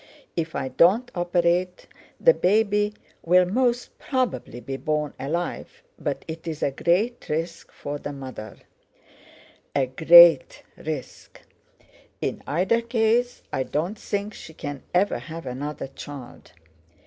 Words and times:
If 0.35 0.55
I 0.55 0.69
don't 0.69 1.11
operate, 1.13 1.85
the 2.19 2.33
baby 2.33 2.95
will 3.21 3.45
most 3.45 3.95
probably 3.99 4.59
be 4.59 4.75
born 4.75 5.13
alive, 5.19 5.83
but 5.99 6.25
it's 6.27 6.63
a 6.63 6.71
great 6.71 7.29
risk 7.29 7.71
for 7.71 7.99
the 7.99 8.11
mother—a 8.11 9.85
great 9.85 10.63
risk. 10.75 11.43
In 12.19 12.41
either 12.47 12.81
case 12.81 13.43
I 13.53 13.61
don't 13.61 13.99
think 13.99 14.33
she 14.33 14.55
can 14.55 14.81
ever 14.91 15.19
have 15.19 15.45
another 15.45 15.85
child. 15.85 16.51